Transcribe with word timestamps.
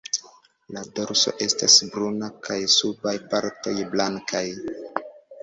La 0.77 0.81
dorso 0.99 1.33
estas 1.47 1.75
bruna 1.91 2.31
kaj 2.47 2.57
subaj 2.77 3.15
partoj 3.35 3.77
blankaj. 3.95 4.45